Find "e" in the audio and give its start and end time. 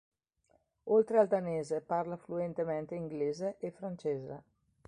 3.59-3.69